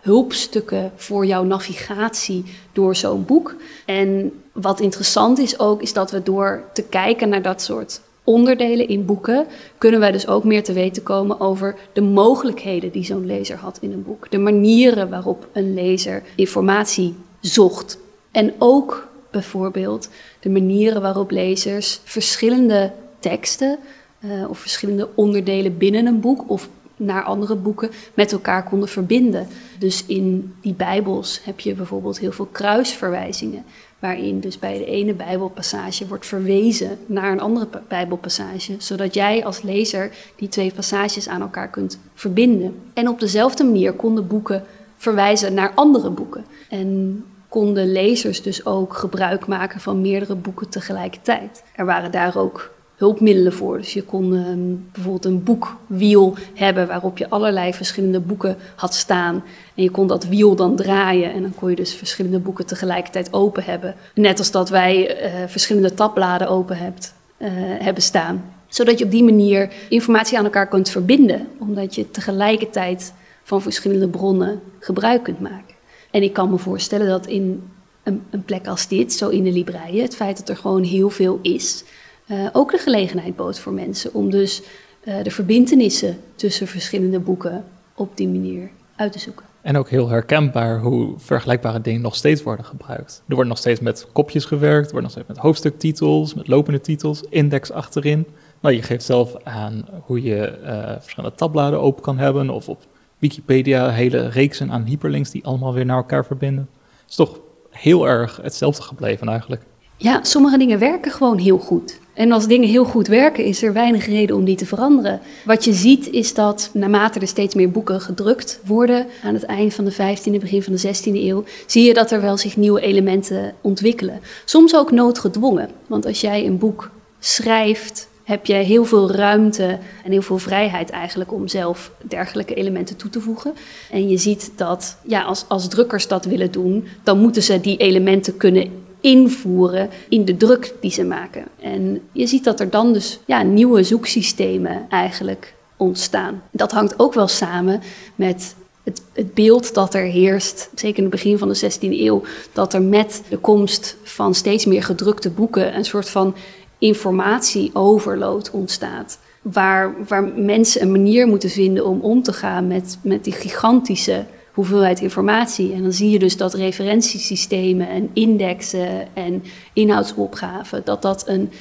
hulpstukken 0.00 0.92
voor 0.96 1.26
jouw 1.26 1.44
navigatie 1.44 2.44
door 2.72 2.96
zo'n 2.96 3.24
boek. 3.24 3.54
En 3.84 4.32
wat 4.52 4.80
interessant 4.80 5.38
is 5.38 5.58
ook, 5.58 5.82
is 5.82 5.92
dat 5.92 6.10
we 6.10 6.22
door 6.22 6.62
te 6.72 6.82
kijken 6.82 7.28
naar 7.28 7.42
dat 7.42 7.62
soort 7.62 8.00
onderdelen 8.24 8.88
in 8.88 9.04
boeken, 9.04 9.46
kunnen 9.78 10.00
wij 10.00 10.12
dus 10.12 10.26
ook 10.26 10.44
meer 10.44 10.62
te 10.62 10.72
weten 10.72 11.02
komen 11.02 11.40
over 11.40 11.76
de 11.92 12.00
mogelijkheden 12.00 12.90
die 12.90 13.04
zo'n 13.04 13.26
lezer 13.26 13.56
had 13.56 13.78
in 13.80 13.92
een 13.92 14.02
boek. 14.02 14.30
De 14.30 14.38
manieren 14.38 15.10
waarop 15.10 15.48
een 15.52 15.74
lezer 15.74 16.22
informatie 16.34 17.14
zocht. 17.40 17.98
En 18.30 18.54
ook 18.58 19.08
bijvoorbeeld 19.30 20.08
de 20.40 20.50
manieren 20.50 21.02
waarop 21.02 21.30
lezers 21.30 22.00
verschillende 22.04 22.92
teksten 23.18 23.78
uh, 24.20 24.50
of 24.50 24.58
verschillende 24.58 25.08
onderdelen 25.14 25.78
binnen 25.78 26.06
een 26.06 26.20
boek 26.20 26.44
of 26.46 26.68
naar 26.96 27.22
andere 27.22 27.54
boeken 27.54 27.90
met 28.14 28.32
elkaar 28.32 28.64
konden 28.64 28.88
verbinden. 28.88 29.46
Dus 29.78 30.06
in 30.06 30.54
die 30.60 30.74
Bijbels 30.74 31.40
heb 31.44 31.60
je 31.60 31.74
bijvoorbeeld 31.74 32.18
heel 32.18 32.32
veel 32.32 32.48
kruisverwijzingen, 32.52 33.64
waarin 33.98 34.40
dus 34.40 34.58
bij 34.58 34.78
de 34.78 34.84
ene 34.84 35.14
Bijbelpassage 35.14 36.06
wordt 36.06 36.26
verwezen 36.26 36.98
naar 37.06 37.32
een 37.32 37.40
andere 37.40 37.68
Bijbelpassage, 37.88 38.74
zodat 38.78 39.14
jij 39.14 39.44
als 39.44 39.62
lezer 39.62 40.10
die 40.36 40.48
twee 40.48 40.72
passages 40.72 41.28
aan 41.28 41.40
elkaar 41.40 41.68
kunt 41.68 41.98
verbinden. 42.14 42.74
En 42.94 43.08
op 43.08 43.20
dezelfde 43.20 43.64
manier 43.64 43.92
konden 43.92 44.26
boeken 44.26 44.64
verwijzen 44.96 45.54
naar 45.54 45.72
andere 45.74 46.10
boeken. 46.10 46.44
En 46.68 47.24
konden 47.48 47.92
lezers 47.92 48.42
dus 48.42 48.66
ook 48.66 48.94
gebruik 48.94 49.46
maken 49.46 49.80
van 49.80 50.00
meerdere 50.00 50.34
boeken 50.34 50.68
tegelijkertijd. 50.68 51.62
Er 51.74 51.84
waren 51.84 52.10
daar 52.10 52.36
ook 52.36 52.70
hulpmiddelen 52.96 53.52
voor. 53.52 53.78
Dus 53.78 53.92
je 53.92 54.02
kon 54.02 54.34
ehm, 54.34 54.92
bijvoorbeeld 54.92 55.24
een 55.24 55.42
boekwiel 55.42 56.34
hebben 56.54 56.86
waarop 56.86 57.18
je 57.18 57.30
allerlei 57.30 57.74
verschillende 57.74 58.20
boeken 58.20 58.56
had 58.74 58.94
staan. 58.94 59.34
En 59.74 59.82
je 59.82 59.90
kon 59.90 60.06
dat 60.06 60.26
wiel 60.26 60.56
dan 60.56 60.76
draaien 60.76 61.32
en 61.32 61.42
dan 61.42 61.54
kon 61.54 61.70
je 61.70 61.76
dus 61.76 61.94
verschillende 61.94 62.38
boeken 62.38 62.66
tegelijkertijd 62.66 63.32
open 63.32 63.64
hebben. 63.64 63.94
Net 64.14 64.38
als 64.38 64.50
dat 64.50 64.68
wij 64.68 65.24
uh, 65.24 65.48
verschillende 65.48 65.94
tabbladen 65.94 66.48
open 66.48 66.76
hebt, 66.76 67.14
uh, 67.38 67.48
hebben 67.58 68.02
staan. 68.02 68.44
Zodat 68.68 68.98
je 68.98 69.04
op 69.04 69.10
die 69.10 69.24
manier 69.24 69.72
informatie 69.88 70.38
aan 70.38 70.44
elkaar 70.44 70.68
kunt 70.68 70.88
verbinden, 70.88 71.48
omdat 71.58 71.94
je 71.94 72.10
tegelijkertijd 72.10 73.12
van 73.42 73.62
verschillende 73.62 74.08
bronnen 74.08 74.60
gebruik 74.78 75.22
kunt 75.22 75.40
maken. 75.40 75.74
En 76.10 76.22
ik 76.22 76.32
kan 76.32 76.50
me 76.50 76.58
voorstellen 76.58 77.06
dat 77.06 77.26
in 77.26 77.62
een, 78.02 78.22
een 78.30 78.44
plek 78.44 78.66
als 78.66 78.88
dit, 78.88 79.12
zo 79.12 79.28
in 79.28 79.44
de 79.44 79.52
Libreien, 79.52 80.02
het 80.02 80.16
feit 80.16 80.36
dat 80.36 80.48
er 80.48 80.56
gewoon 80.56 80.82
heel 80.82 81.10
veel 81.10 81.38
is, 81.42 81.84
uh, 82.26 82.46
ook 82.52 82.70
de 82.70 82.78
gelegenheid 82.78 83.36
bood 83.36 83.58
voor 83.58 83.72
mensen 83.72 84.14
om 84.14 84.30
dus 84.30 84.62
uh, 85.04 85.22
de 85.22 85.30
verbindenissen 85.30 86.18
tussen 86.34 86.66
verschillende 86.66 87.20
boeken 87.20 87.64
op 87.94 88.16
die 88.16 88.28
manier 88.28 88.70
uit 88.96 89.12
te 89.12 89.18
zoeken. 89.18 89.44
En 89.60 89.76
ook 89.76 89.88
heel 89.88 90.08
herkenbaar 90.08 90.80
hoe 90.80 91.14
vergelijkbare 91.16 91.80
dingen 91.80 92.00
nog 92.00 92.14
steeds 92.14 92.42
worden 92.42 92.64
gebruikt. 92.64 93.22
Er 93.28 93.34
wordt 93.34 93.48
nog 93.48 93.58
steeds 93.58 93.80
met 93.80 94.06
kopjes 94.12 94.44
gewerkt, 94.44 94.86
er 94.86 94.92
wordt 94.92 95.02
nog 95.02 95.10
steeds 95.10 95.28
met 95.28 95.36
hoofdstuktitels, 95.36 96.34
met 96.34 96.48
lopende 96.48 96.80
titels, 96.80 97.22
index 97.28 97.72
achterin. 97.72 98.26
Nou, 98.60 98.74
je 98.74 98.82
geeft 98.82 99.04
zelf 99.04 99.36
aan 99.44 99.86
hoe 100.02 100.22
je 100.22 100.58
uh, 100.62 100.92
verschillende 101.00 101.36
tabbladen 101.36 101.80
open 101.80 102.02
kan 102.02 102.18
hebben 102.18 102.50
of 102.50 102.68
op 102.68 102.86
Wikipedia 103.18 103.90
hele 103.90 104.28
reeksen 104.28 104.70
aan 104.70 104.84
hyperlinks 104.84 105.30
die 105.30 105.44
allemaal 105.44 105.74
weer 105.74 105.84
naar 105.84 105.96
elkaar 105.96 106.24
verbinden. 106.24 106.68
Het 107.00 107.10
is 107.10 107.16
toch 107.16 107.40
heel 107.70 108.08
erg 108.08 108.38
hetzelfde 108.42 108.82
gebleven 108.82 109.28
eigenlijk. 109.28 109.62
Ja, 109.96 110.24
sommige 110.24 110.58
dingen 110.58 110.78
werken 110.78 111.12
gewoon 111.12 111.38
heel 111.38 111.58
goed. 111.58 112.00
En 112.16 112.32
als 112.32 112.46
dingen 112.46 112.68
heel 112.68 112.84
goed 112.84 113.06
werken, 113.06 113.44
is 113.44 113.62
er 113.62 113.72
weinig 113.72 114.06
reden 114.06 114.36
om 114.36 114.44
die 114.44 114.56
te 114.56 114.66
veranderen. 114.66 115.20
Wat 115.44 115.64
je 115.64 115.72
ziet 115.72 116.10
is 116.10 116.34
dat 116.34 116.70
naarmate 116.72 117.20
er 117.20 117.28
steeds 117.28 117.54
meer 117.54 117.70
boeken 117.70 118.00
gedrukt 118.00 118.60
worden, 118.64 119.06
aan 119.22 119.34
het 119.34 119.42
eind 119.42 119.74
van 119.74 119.84
de 119.84 119.92
15e, 119.92 120.40
begin 120.40 120.62
van 120.62 120.74
de 120.74 120.94
16e 120.94 121.12
eeuw, 121.12 121.44
zie 121.66 121.84
je 121.84 121.94
dat 121.94 122.10
er 122.10 122.20
wel 122.20 122.36
zich 122.36 122.56
nieuwe 122.56 122.80
elementen 122.80 123.54
ontwikkelen. 123.60 124.20
Soms 124.44 124.76
ook 124.76 124.90
noodgedwongen. 124.90 125.68
Want 125.86 126.06
als 126.06 126.20
jij 126.20 126.46
een 126.46 126.58
boek 126.58 126.90
schrijft, 127.18 128.08
heb 128.24 128.46
je 128.46 128.54
heel 128.54 128.84
veel 128.84 129.10
ruimte 129.10 129.78
en 130.04 130.10
heel 130.10 130.22
veel 130.22 130.38
vrijheid 130.38 130.90
eigenlijk 130.90 131.32
om 131.32 131.48
zelf 131.48 131.90
dergelijke 132.08 132.54
elementen 132.54 132.96
toe 132.96 133.10
te 133.10 133.20
voegen. 133.20 133.52
En 133.90 134.08
je 134.08 134.16
ziet 134.16 134.52
dat 134.56 134.96
ja, 135.06 135.22
als, 135.22 135.44
als 135.48 135.68
drukkers 135.68 136.08
dat 136.08 136.24
willen 136.24 136.52
doen, 136.52 136.86
dan 137.02 137.18
moeten 137.18 137.42
ze 137.42 137.60
die 137.60 137.76
elementen 137.76 138.36
kunnen 138.36 138.85
invoeren 139.00 139.90
in 140.08 140.24
de 140.24 140.36
druk 140.36 140.74
die 140.80 140.90
ze 140.90 141.04
maken. 141.04 141.44
En 141.60 142.00
je 142.12 142.26
ziet 142.26 142.44
dat 142.44 142.60
er 142.60 142.70
dan 142.70 142.92
dus 142.92 143.18
ja, 143.24 143.42
nieuwe 143.42 143.82
zoeksystemen 143.82 144.86
eigenlijk 144.88 145.54
ontstaan. 145.76 146.42
Dat 146.50 146.72
hangt 146.72 146.98
ook 146.98 147.14
wel 147.14 147.28
samen 147.28 147.80
met 148.14 148.54
het, 148.82 149.02
het, 149.12 149.34
beeld 149.34 149.74
dat 149.74 149.94
er 149.94 150.04
heerst, 150.04 150.70
zeker 150.74 150.96
in 150.96 151.02
het 151.02 151.12
begin 151.12 151.38
van 151.38 151.48
de 151.48 151.72
16e 151.72 151.80
eeuw, 151.80 152.22
dat 152.52 152.74
er 152.74 152.82
met 152.82 153.22
de 153.28 153.38
komst 153.38 153.96
van 154.02 154.34
steeds 154.34 154.64
meer 154.64 154.82
gedrukte 154.82 155.30
boeken 155.30 155.76
een 155.76 155.84
soort 155.84 156.08
van 156.08 156.34
informatieoverload 156.78 158.50
ontstaat. 158.50 159.18
Waar, 159.42 159.94
waar 160.08 160.24
mensen 160.24 160.82
een 160.82 160.90
manier 160.90 161.26
moeten 161.26 161.50
vinden 161.50 161.86
om 161.86 162.00
om 162.00 162.22
te 162.22 162.32
gaan 162.32 162.66
met, 162.66 162.98
met 163.02 163.24
die 163.24 163.32
gigantische 163.32 164.24
hoeveelheid 164.56 165.00
informatie. 165.00 165.72
En 165.72 165.82
dan 165.82 165.92
zie 165.92 166.10
je 166.10 166.18
dus 166.18 166.36
dat 166.36 166.54
referentiesystemen 166.54 167.88
en 167.88 168.10
indexen 168.12 169.14
en 169.14 169.44
inhoudsopgaven, 169.72 170.82
dat 170.84 171.02
dat 171.02 171.28
een 171.28 171.52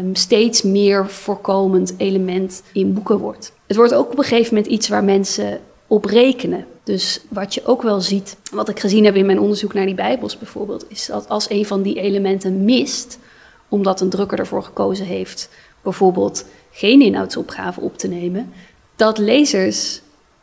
um, 0.00 0.14
steeds 0.14 0.62
meer 0.62 1.08
voorkomend 1.08 1.94
element 1.96 2.62
in 2.72 2.94
boeken 2.94 3.18
wordt. 3.18 3.52
Het 3.66 3.76
wordt 3.76 3.94
ook 3.94 4.12
op 4.12 4.18
een 4.18 4.24
gegeven 4.24 4.54
moment 4.54 4.72
iets 4.72 4.88
waar 4.88 5.04
mensen 5.04 5.60
op 5.86 6.04
rekenen. 6.04 6.66
Dus 6.84 7.20
wat 7.28 7.54
je 7.54 7.64
ook 7.64 7.82
wel 7.82 8.00
ziet, 8.00 8.36
wat 8.52 8.68
ik 8.68 8.80
gezien 8.80 9.04
heb 9.04 9.14
in 9.14 9.26
mijn 9.26 9.40
onderzoek 9.40 9.74
naar 9.74 9.86
die 9.86 9.94
Bijbels 9.94 10.38
bijvoorbeeld, 10.38 10.84
is 10.88 11.06
dat 11.06 11.28
als 11.28 11.50
een 11.50 11.66
van 11.66 11.82
die 11.82 12.00
elementen 12.00 12.64
mist, 12.64 13.18
omdat 13.68 14.00
een 14.00 14.10
drukker 14.10 14.38
ervoor 14.38 14.62
gekozen 14.62 15.06
heeft 15.06 15.50
bijvoorbeeld 15.82 16.44
geen 16.70 17.00
inhoudsopgave 17.02 17.80
op 17.80 17.98
te 17.98 18.08
nemen, 18.08 18.52
dat 18.96 19.18
lezers 19.18 20.00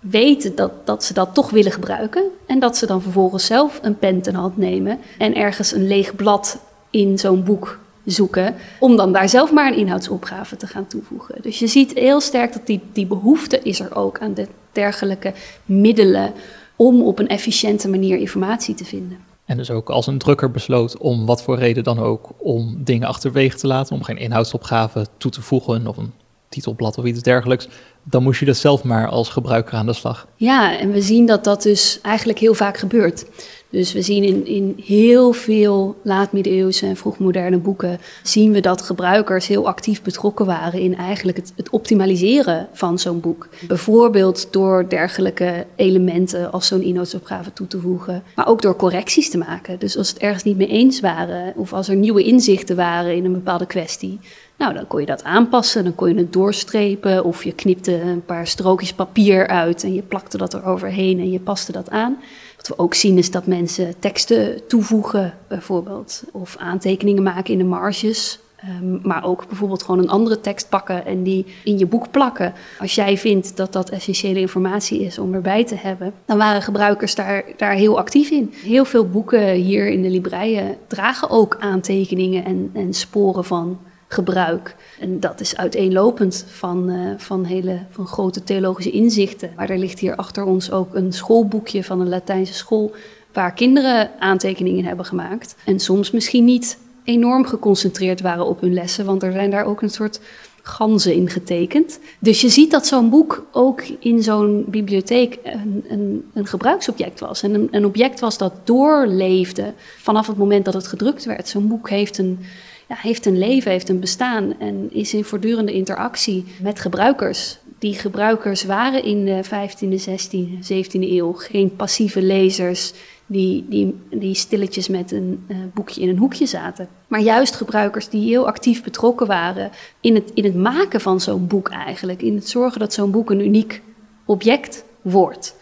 weten 0.09 0.55
dat, 0.55 0.71
dat 0.83 1.03
ze 1.03 1.13
dat 1.13 1.33
toch 1.33 1.49
willen 1.49 1.71
gebruiken. 1.71 2.23
En 2.45 2.59
dat 2.59 2.77
ze 2.77 2.85
dan 2.85 3.01
vervolgens 3.01 3.45
zelf 3.45 3.79
een 3.81 3.97
pen 3.97 4.21
ten 4.21 4.35
hand 4.35 4.57
nemen 4.57 4.99
en 5.17 5.35
ergens 5.35 5.71
een 5.71 5.87
leeg 5.87 6.15
blad 6.15 6.59
in 6.89 7.19
zo'n 7.19 7.43
boek 7.43 7.79
zoeken. 8.05 8.55
Om 8.79 8.95
dan 8.95 9.13
daar 9.13 9.29
zelf 9.29 9.51
maar 9.51 9.71
een 9.71 9.77
inhoudsopgave 9.77 10.57
te 10.57 10.67
gaan 10.67 10.87
toevoegen. 10.87 11.41
Dus 11.41 11.59
je 11.59 11.67
ziet 11.67 11.93
heel 11.93 12.21
sterk 12.21 12.53
dat 12.53 12.67
die, 12.67 12.81
die 12.93 13.05
behoefte 13.05 13.59
is 13.63 13.79
er 13.79 13.95
ook 13.95 14.19
aan 14.19 14.33
de 14.33 14.47
dergelijke 14.71 15.33
middelen 15.65 16.33
om 16.75 17.01
op 17.01 17.19
een 17.19 17.27
efficiënte 17.27 17.89
manier 17.89 18.17
informatie 18.17 18.75
te 18.75 18.85
vinden. 18.85 19.17
En 19.45 19.57
dus 19.57 19.71
ook 19.71 19.89
als 19.89 20.07
een 20.07 20.17
drukker 20.17 20.51
besloot 20.51 20.97
om 20.97 21.25
wat 21.25 21.43
voor 21.43 21.57
reden 21.57 21.83
dan 21.83 21.99
ook 21.99 22.29
om 22.37 22.81
dingen 22.83 23.07
achterwege 23.07 23.57
te 23.57 23.67
laten, 23.67 23.95
om 23.95 24.03
geen 24.03 24.17
inhoudsopgave 24.17 25.05
toe 25.17 25.31
te 25.31 25.41
voegen 25.41 25.87
of 25.87 25.97
een 25.97 26.11
titelblad 26.55 26.97
of 26.97 27.05
iets 27.05 27.21
dergelijks, 27.21 27.67
dan 28.03 28.23
moest 28.23 28.39
je 28.39 28.45
dat 28.45 28.57
zelf 28.57 28.83
maar 28.83 29.07
als 29.07 29.29
gebruiker 29.29 29.73
aan 29.73 29.85
de 29.85 29.93
slag. 29.93 30.27
Ja, 30.35 30.79
en 30.79 30.91
we 30.91 31.01
zien 31.01 31.25
dat 31.25 31.43
dat 31.43 31.63
dus 31.63 31.99
eigenlijk 32.01 32.39
heel 32.39 32.53
vaak 32.53 32.77
gebeurt. 32.77 33.25
Dus 33.69 33.93
we 33.93 34.01
zien 34.01 34.23
in, 34.23 34.45
in 34.45 34.75
heel 34.85 35.31
veel 35.31 35.95
laat-middeleeuwse 36.03 36.85
en 36.85 36.95
vroegmoderne 36.95 37.57
boeken... 37.57 37.99
zien 38.23 38.51
we 38.51 38.59
dat 38.59 38.81
gebruikers 38.81 39.47
heel 39.47 39.67
actief 39.67 40.01
betrokken 40.01 40.45
waren... 40.45 40.79
in 40.79 40.95
eigenlijk 40.95 41.37
het, 41.37 41.53
het 41.55 41.69
optimaliseren 41.69 42.67
van 42.73 42.99
zo'n 42.99 43.19
boek. 43.19 43.47
Bijvoorbeeld 43.67 44.47
door 44.51 44.89
dergelijke 44.89 45.65
elementen 45.75 46.51
als 46.51 46.67
zo'n 46.67 46.81
inhoudsopgave 46.81 47.53
toe 47.53 47.67
te 47.67 47.79
voegen. 47.79 48.23
Maar 48.35 48.47
ook 48.47 48.61
door 48.61 48.75
correcties 48.75 49.29
te 49.29 49.37
maken. 49.37 49.79
Dus 49.79 49.97
als 49.97 50.09
het 50.09 50.17
ergens 50.17 50.43
niet 50.43 50.57
mee 50.57 50.67
eens 50.67 50.99
waren... 50.99 51.53
of 51.55 51.73
als 51.73 51.87
er 51.87 51.95
nieuwe 51.95 52.23
inzichten 52.23 52.75
waren 52.75 53.15
in 53.15 53.25
een 53.25 53.33
bepaalde 53.33 53.65
kwestie... 53.65 54.19
Nou, 54.57 54.73
dan 54.73 54.87
kon 54.87 54.99
je 54.99 55.05
dat 55.05 55.23
aanpassen, 55.23 55.83
dan 55.83 55.95
kon 55.95 56.09
je 56.09 56.15
het 56.15 56.33
doorstrepen 56.33 57.23
of 57.23 57.43
je 57.43 57.51
knipte 57.51 58.01
een 58.01 58.25
paar 58.25 58.47
strookjes 58.47 58.93
papier 58.93 59.47
uit 59.47 59.83
en 59.83 59.93
je 59.93 60.01
plakte 60.01 60.37
dat 60.37 60.53
er 60.53 60.65
overheen 60.65 61.19
en 61.19 61.31
je 61.31 61.39
paste 61.39 61.71
dat 61.71 61.89
aan. 61.89 62.17
Wat 62.55 62.67
we 62.67 62.77
ook 62.77 62.93
zien 62.93 63.17
is 63.17 63.31
dat 63.31 63.45
mensen 63.45 63.99
teksten 63.99 64.67
toevoegen, 64.67 65.33
bijvoorbeeld, 65.47 66.23
of 66.31 66.57
aantekeningen 66.57 67.23
maken 67.23 67.51
in 67.51 67.57
de 67.57 67.63
marges. 67.63 68.39
Um, 68.81 68.99
maar 69.03 69.23
ook 69.23 69.47
bijvoorbeeld 69.47 69.83
gewoon 69.83 69.99
een 69.99 70.09
andere 70.09 70.41
tekst 70.41 70.69
pakken 70.69 71.05
en 71.05 71.23
die 71.23 71.45
in 71.63 71.77
je 71.77 71.85
boek 71.85 72.11
plakken. 72.11 72.53
Als 72.79 72.95
jij 72.95 73.17
vindt 73.17 73.57
dat 73.57 73.73
dat 73.73 73.89
essentiële 73.89 74.39
informatie 74.39 74.99
is 74.99 75.19
om 75.19 75.33
erbij 75.33 75.65
te 75.65 75.75
hebben, 75.75 76.13
dan 76.25 76.37
waren 76.37 76.61
gebruikers 76.61 77.15
daar, 77.15 77.43
daar 77.57 77.73
heel 77.73 77.97
actief 77.97 78.29
in. 78.29 78.53
Heel 78.53 78.85
veel 78.85 79.09
boeken 79.09 79.53
hier 79.53 79.87
in 79.87 80.01
de 80.01 80.09
libreien 80.09 80.77
dragen 80.87 81.29
ook 81.29 81.57
aantekeningen 81.59 82.45
en, 82.45 82.69
en 82.73 82.93
sporen 82.93 83.43
van 83.43 83.79
gebruik. 84.07 84.75
En 84.99 85.19
dat 85.19 85.39
is 85.39 85.57
uiteenlopend 85.57 86.45
van, 86.47 86.89
uh, 86.89 87.13
van 87.17 87.43
hele 87.43 87.79
van 87.89 88.07
grote 88.07 88.43
theologische 88.43 88.91
inzichten. 88.91 89.51
Maar 89.55 89.69
er 89.69 89.77
ligt 89.77 89.99
hier 89.99 90.15
achter 90.15 90.43
ons 90.43 90.71
ook 90.71 90.95
een 90.95 91.13
schoolboekje 91.13 91.83
van 91.83 92.01
een 92.01 92.09
Latijnse 92.09 92.53
school 92.53 92.95
waar 93.33 93.53
kinderen 93.53 94.11
aantekeningen 94.19 94.85
hebben 94.85 95.05
gemaakt. 95.05 95.55
En 95.65 95.79
soms 95.79 96.11
misschien 96.11 96.45
niet 96.45 96.77
enorm 97.03 97.45
geconcentreerd 97.45 98.21
waren 98.21 98.45
op 98.45 98.61
hun 98.61 98.73
lessen, 98.73 99.05
want 99.05 99.23
er 99.23 99.31
zijn 99.31 99.49
daar 99.49 99.65
ook 99.65 99.81
een 99.81 99.89
soort 99.89 100.19
ganzen 100.61 101.13
in 101.13 101.29
getekend. 101.29 101.99
Dus 102.19 102.41
je 102.41 102.49
ziet 102.49 102.71
dat 102.71 102.87
zo'n 102.87 103.09
boek 103.09 103.45
ook 103.51 103.81
in 103.99 104.23
zo'n 104.23 104.65
bibliotheek 104.67 105.39
een, 105.43 105.85
een, 105.87 106.25
een 106.33 106.47
gebruiksobject 106.47 107.19
was. 107.19 107.43
En 107.43 107.67
een 107.71 107.85
object 107.85 108.19
was 108.19 108.37
dat 108.37 108.53
doorleefde 108.63 109.73
vanaf 109.97 110.27
het 110.27 110.37
moment 110.37 110.65
dat 110.65 110.73
het 110.73 110.87
gedrukt 110.87 111.25
werd. 111.25 111.47
Zo'n 111.47 111.67
boek 111.67 111.89
heeft 111.89 112.17
een 112.17 112.39
ja, 112.87 112.95
heeft 112.95 113.25
een 113.25 113.37
leven, 113.37 113.71
heeft 113.71 113.89
een 113.89 113.99
bestaan 113.99 114.59
en 114.59 114.93
is 114.93 115.13
in 115.13 115.23
voortdurende 115.23 115.73
interactie 115.73 116.45
met 116.61 116.79
gebruikers. 116.79 117.57
Die 117.79 117.93
gebruikers 117.93 118.63
waren 118.63 119.03
in 119.03 119.25
de 119.25 119.43
15e, 119.45 120.09
16e, 120.09 120.73
17e 120.73 120.99
eeuw 120.99 121.31
geen 121.31 121.75
passieve 121.75 122.21
lezers 122.21 122.93
die, 123.25 123.65
die, 123.69 123.95
die 124.11 124.35
stilletjes 124.35 124.87
met 124.87 125.11
een 125.11 125.45
uh, 125.47 125.57
boekje 125.73 126.01
in 126.01 126.09
een 126.09 126.17
hoekje 126.17 126.45
zaten. 126.45 126.87
Maar 127.07 127.21
juist 127.21 127.55
gebruikers 127.55 128.09
die 128.09 128.29
heel 128.29 128.47
actief 128.47 128.83
betrokken 128.83 129.27
waren 129.27 129.71
in 130.01 130.15
het, 130.15 130.31
in 130.33 130.43
het 130.43 130.55
maken 130.55 131.01
van 131.01 131.21
zo'n 131.21 131.47
boek 131.47 131.69
eigenlijk. 131.69 132.21
In 132.21 132.35
het 132.35 132.49
zorgen 132.49 132.79
dat 132.79 132.93
zo'n 132.93 133.11
boek 133.11 133.29
een 133.29 133.45
uniek 133.45 133.81
object 134.25 134.83
wordt. 135.01 135.55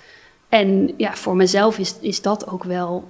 En 0.50 0.94
ja, 0.98 1.16
voor 1.16 1.36
mezelf 1.36 1.78
is, 1.78 1.96
is 2.00 2.22
dat 2.22 2.48
ook 2.48 2.64
wel 2.64 3.04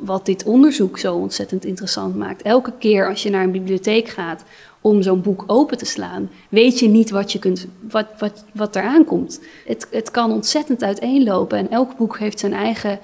wat 0.00 0.26
dit 0.26 0.44
onderzoek 0.44 0.98
zo 0.98 1.14
ontzettend 1.14 1.64
interessant 1.64 2.16
maakt. 2.16 2.42
Elke 2.42 2.72
keer 2.78 3.08
als 3.08 3.22
je 3.22 3.30
naar 3.30 3.44
een 3.44 3.50
bibliotheek 3.50 4.08
gaat 4.08 4.44
om 4.80 5.02
zo'n 5.02 5.22
boek 5.22 5.44
open 5.46 5.78
te 5.78 5.84
slaan, 5.84 6.30
weet 6.48 6.78
je 6.78 6.88
niet 6.88 7.10
wat, 7.10 7.32
je 7.32 7.38
kunt, 7.38 7.66
wat, 7.90 8.06
wat, 8.18 8.44
wat 8.54 8.76
eraan 8.76 9.04
komt. 9.04 9.40
Het, 9.66 9.86
het 9.90 10.10
kan 10.10 10.32
ontzettend 10.32 10.82
uiteenlopen 10.82 11.58
en 11.58 11.70
elk 11.70 11.96
boek 11.96 12.18
heeft 12.18 12.38
zijn 12.38 12.52
eigen 12.52 12.98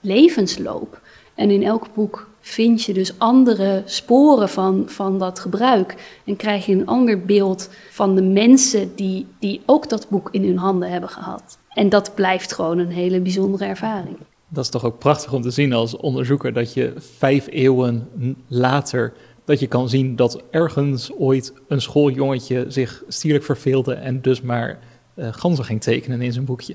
levensloop. 0.00 1.00
En 1.34 1.50
in 1.50 1.62
elk 1.62 1.86
boek 1.94 2.28
vind 2.40 2.82
je 2.82 2.92
dus 2.92 3.18
andere 3.18 3.82
sporen 3.84 4.48
van, 4.48 4.84
van 4.86 5.18
dat 5.18 5.38
gebruik. 5.38 6.18
En 6.24 6.36
krijg 6.36 6.66
je 6.66 6.72
een 6.72 6.86
ander 6.86 7.24
beeld 7.24 7.70
van 7.90 8.14
de 8.14 8.22
mensen 8.22 8.94
die, 8.94 9.26
die 9.38 9.60
ook 9.66 9.88
dat 9.88 10.08
boek 10.08 10.28
in 10.32 10.44
hun 10.44 10.58
handen 10.58 10.90
hebben 10.90 11.10
gehad. 11.10 11.58
En 11.68 11.88
dat 11.88 12.14
blijft 12.14 12.52
gewoon 12.52 12.78
een 12.78 12.90
hele 12.90 13.20
bijzondere 13.20 13.64
ervaring. 13.64 14.16
Dat 14.48 14.64
is 14.64 14.70
toch 14.70 14.84
ook 14.84 14.98
prachtig 14.98 15.32
om 15.32 15.42
te 15.42 15.50
zien 15.50 15.72
als 15.72 15.96
onderzoeker 15.96 16.52
dat 16.52 16.74
je 16.74 16.92
vijf 16.96 17.46
eeuwen 17.50 18.08
later 18.48 19.12
dat 19.48 19.60
je 19.60 19.66
kan 19.66 19.88
zien 19.88 20.16
dat 20.16 20.42
ergens 20.50 21.12
ooit 21.18 21.52
een 21.68 21.80
schooljongetje 21.80 22.64
zich 22.68 23.02
stierlijk 23.08 23.44
verveelde 23.44 23.94
en 23.94 24.20
dus 24.20 24.40
maar 24.40 24.78
uh, 25.14 25.28
ganzen 25.30 25.64
ging 25.64 25.80
tekenen 25.80 26.22
in 26.22 26.32
zijn 26.32 26.44
boekje. 26.44 26.74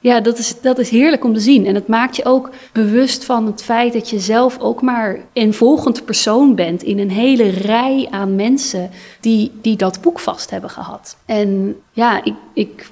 Ja, 0.00 0.20
dat 0.20 0.38
is, 0.38 0.60
dat 0.60 0.78
is 0.78 0.90
heerlijk 0.90 1.24
om 1.24 1.34
te 1.34 1.40
zien. 1.40 1.66
En 1.66 1.74
het 1.74 1.86
maakt 1.86 2.16
je 2.16 2.24
ook 2.24 2.50
bewust 2.72 3.24
van 3.24 3.46
het 3.46 3.62
feit 3.62 3.92
dat 3.92 4.10
je 4.10 4.18
zelf 4.18 4.58
ook 4.58 4.82
maar 4.82 5.18
een 5.32 5.54
volgend 5.54 6.04
persoon 6.04 6.54
bent 6.54 6.82
in 6.82 6.98
een 6.98 7.10
hele 7.10 7.48
rij 7.48 8.06
aan 8.10 8.34
mensen 8.34 8.90
die, 9.20 9.52
die 9.60 9.76
dat 9.76 10.00
boek 10.00 10.20
vast 10.20 10.50
hebben 10.50 10.70
gehad. 10.70 11.16
En 11.26 11.76
ja, 11.92 12.24
ik, 12.24 12.34
ik 12.54 12.90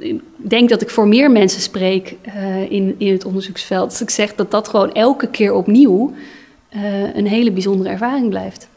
ik 0.00 0.20
denk 0.36 0.68
dat 0.68 0.82
ik 0.82 0.90
voor 0.90 1.08
meer 1.08 1.30
mensen 1.30 1.60
spreek 1.60 2.16
uh, 2.26 2.70
in, 2.70 2.94
in 2.98 3.12
het 3.12 3.24
onderzoeksveld. 3.24 3.90
Dus 3.90 4.00
ik 4.00 4.10
zeg 4.10 4.34
dat 4.34 4.50
dat 4.50 4.68
gewoon 4.68 4.92
elke 4.92 5.28
keer 5.28 5.52
opnieuw 5.52 6.14
uh, 6.76 7.14
een 7.14 7.26
hele 7.26 7.52
bijzondere 7.52 7.90
ervaring 7.90 8.28
blijft. 8.28 8.68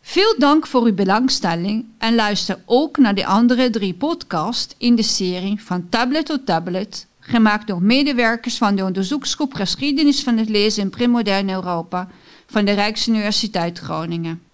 Veel 0.00 0.34
dank 0.38 0.66
voor 0.66 0.82
uw 0.82 0.94
belangstelling 0.94 1.84
en 1.98 2.14
luister 2.14 2.58
ook 2.64 2.96
naar 2.98 3.14
de 3.14 3.26
andere 3.26 3.70
drie 3.70 3.94
podcasts 3.94 4.74
in 4.78 4.96
de 4.96 5.02
serie 5.02 5.62
Van 5.62 5.88
Tablet 5.88 6.26
tot 6.26 6.46
Tablet, 6.46 7.06
gemaakt 7.20 7.66
door 7.66 7.82
medewerkers 7.82 8.56
van 8.56 8.76
de 8.76 8.84
onderzoeksgroep 8.84 9.54
Geschiedenis 9.54 10.22
van 10.22 10.36
het 10.36 10.48
Lezen 10.48 10.82
in 10.82 10.90
Premoderne 10.90 11.52
Europa 11.52 12.08
van 12.46 12.64
de 12.64 12.72
Rijksuniversiteit 12.72 13.78
Groningen. 13.78 14.45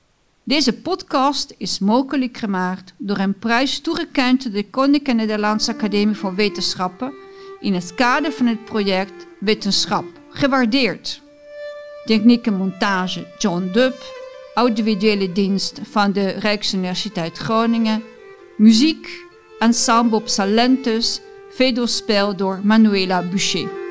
Deze 0.45 0.73
podcast 0.73 1.55
is 1.59 1.79
mogelijk 1.79 2.37
gemaakt 2.37 2.95
door 2.97 3.19
een 3.19 3.39
prijs 3.39 3.81
toegekend 3.81 4.43
door 4.43 4.53
de 4.53 4.71
Koninklijke 4.71 5.13
Nederlandse 5.13 5.73
Academie 5.73 6.17
voor 6.17 6.35
Wetenschappen 6.35 7.13
in 7.61 7.75
het 7.75 7.95
kader 7.95 8.33
van 8.33 8.47
het 8.47 8.65
project 8.65 9.27
Wetenschap, 9.41 10.05
gewaardeerd. 10.31 11.23
Techniek 12.05 12.47
en 12.47 12.55
montage 12.55 13.27
John 13.39 13.71
Dubb, 13.73 13.95
audiovisuele 14.55 15.33
dienst 15.33 15.81
van 15.91 16.13
de 16.13 16.27
Rijksuniversiteit 16.27 17.39
Groningen, 17.39 18.03
muziek, 18.57 19.09
ensemble 19.59 20.23
Salentus, 20.25 21.21
vedospel 21.51 22.37
door 22.37 22.61
Manuela 22.63 23.23
Boucher. 23.23 23.82